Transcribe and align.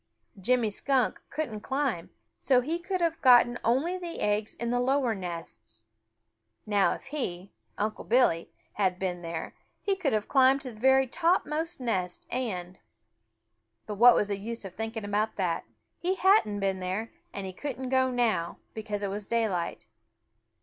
Jimmy 0.39 0.71
Skunk 0.71 1.21
couldn't 1.29 1.59
climb, 1.61 1.99
and 2.05 2.09
so 2.39 2.61
he 2.61 2.79
could 2.79 3.01
have 3.01 3.21
gotten 3.21 3.59
only 3.63 3.99
the 3.99 4.19
eggs 4.19 4.55
in 4.55 4.71
the 4.71 4.79
lower 4.79 5.13
nests. 5.13 5.85
Now 6.65 6.93
if 6.95 7.03
he, 7.03 7.51
Unc' 7.77 8.09
Billy, 8.09 8.49
had 8.73 8.97
been 8.97 9.21
there, 9.21 9.53
he 9.83 9.95
could 9.95 10.11
have 10.11 10.27
climbed 10.27 10.61
to 10.61 10.71
the 10.71 10.79
very 10.79 11.05
topmost 11.05 11.79
nest 11.79 12.25
and 12.31 12.79
but 13.85 13.93
what 13.93 14.15
was 14.15 14.27
the 14.27 14.39
use 14.39 14.65
of 14.65 14.73
thinking 14.73 15.05
about 15.05 15.33
it? 15.37 15.63
He 15.99 16.15
hadn't 16.15 16.59
been 16.61 16.79
there, 16.79 17.11
and 17.31 17.45
he 17.45 17.53
couldn't 17.53 17.89
go 17.89 18.09
now, 18.09 18.57
because 18.73 19.03
it 19.03 19.11
was 19.11 19.27
daylight. 19.27 19.85